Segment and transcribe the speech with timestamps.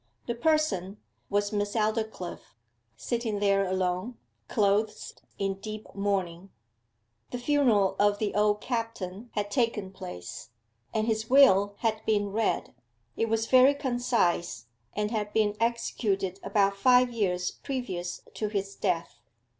[0.25, 0.97] The person
[1.29, 2.55] was Miss Aldclyffe
[2.97, 6.49] sitting there alone, clothed in deep mourning.
[7.29, 10.49] The funeral of the old Captain had taken place,
[10.91, 12.73] and his will had been read.
[13.15, 19.19] It was very concise, and had been executed about five years previous to his death.